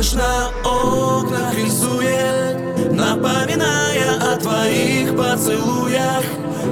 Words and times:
дождь 0.00 0.14
на 0.14 0.48
окнах 0.64 1.54
рисует 1.54 2.90
Напоминая 2.90 4.32
о 4.32 4.36
твоих 4.36 5.14
поцелуях. 5.14 6.24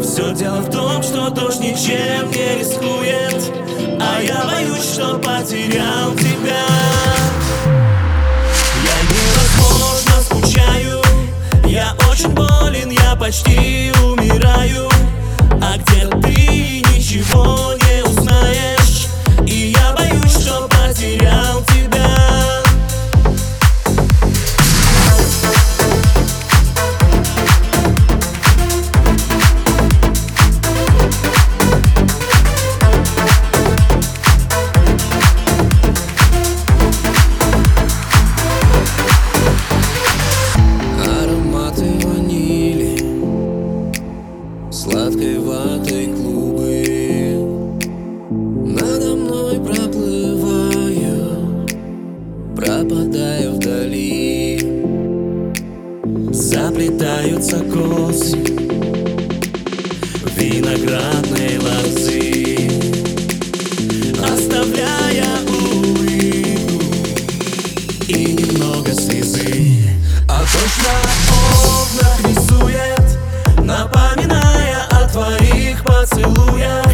Все 0.02 0.32
дело 0.32 0.60
в 0.60 0.70
том, 0.70 1.02
что 1.02 1.28
дождь 1.28 1.60
ничем 1.60 2.30
не 2.30 2.58
рискует 2.58 3.52
А 4.00 4.20
я 4.22 4.44
боюсь, 4.44 4.94
что 4.94 5.18
потерял 5.18 6.14
тебя. 6.14 6.64
Я 8.84 8.96
невозможно 9.12 10.22
скучаю 10.22 11.02
Я 11.66 11.94
очень 12.10 12.30
болен, 12.30 12.90
я 12.90 13.14
почти 13.14 13.92
умираю 14.02 14.97
Косы. 57.56 58.36
Виноградной 60.36 61.58
лозы 61.58 62.68
Оставляя 64.22 65.24
улыбку 65.48 66.84
И 68.06 68.34
немного 68.34 68.92
слезы. 68.92 69.82
А 70.28 70.44
на 70.84 70.96
окнах 71.80 72.20
рисует 72.28 73.18
Напоминая 73.64 74.84
о 74.90 75.08
твоих 75.08 75.82
поцелуях. 75.84 76.92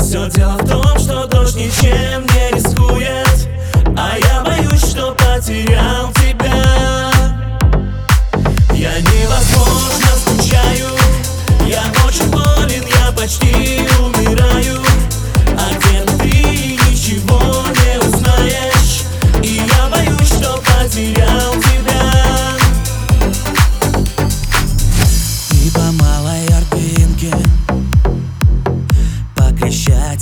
Все 0.00 0.28
дело 0.30 0.58
в 0.58 0.68
том, 0.68 0.98
что 0.98 1.28
дождь 1.28 1.54
ничем 1.54 2.26
не 2.34 2.56
рискует 2.56 3.48
А 3.96 4.18
я 4.18 4.42
боюсь, 4.42 4.84
что 4.84 5.12
потерял 5.12 6.10
тебя 6.14 6.21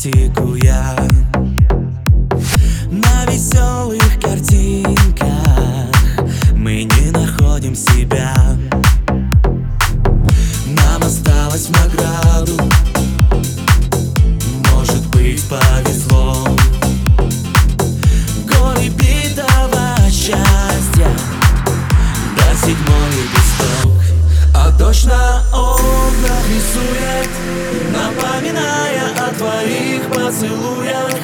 Крещатику 0.00 0.54
я. 0.54 0.96
На 2.90 3.26
веселых 3.26 4.18
картинках 4.18 5.28
Мы 6.54 6.84
не 6.84 7.10
находим 7.10 7.74
себя. 7.74 8.34
Нам 10.66 11.02
осталось 11.02 11.66
в 11.66 11.72
награду. 11.72 12.56
Может 14.72 15.06
быть 15.08 15.42
повезло. 15.48 16.48
Горы 18.46 18.88
битого 18.88 19.96
счастья. 20.10 21.10
До 22.36 22.56
седьмой 22.56 23.10
листок 23.34 23.80
А 23.84 23.89
дождь 24.80 25.04
на 25.04 25.44
окнах 25.52 26.42
рисует 26.48 27.28
Напоминая 27.92 29.10
о 29.18 29.34
твоих 29.34 30.08
поцелуях. 30.08 31.14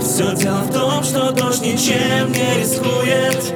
Все 0.00 0.34
дело 0.34 0.58
в 0.58 0.72
том, 0.72 1.04
что 1.04 1.30
дождь 1.30 1.62
ничем 1.62 2.32
не 2.32 2.60
рискует 2.60 3.54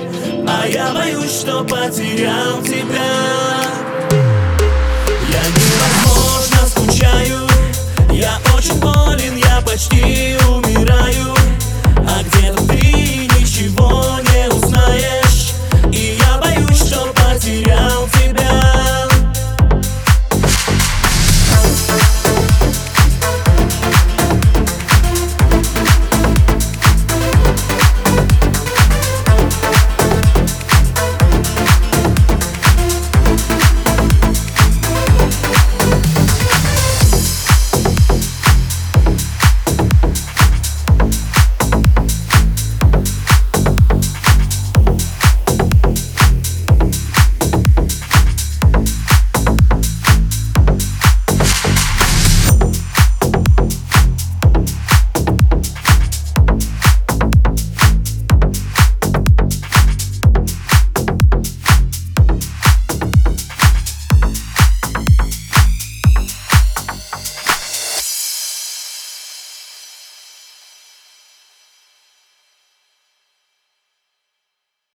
А 0.49 0.67
я 0.67 0.93
боюсь, 0.95 1.41
что 1.41 1.65
потерял 1.65 2.63
тебя. 2.63 3.11
Я 5.29 5.43
невозможно 5.57 6.67
скучаю 6.69 7.49
Я 8.13 8.39
очень 8.57 8.79
болен, 8.79 9.37
я 9.37 9.61
почти 9.63 10.18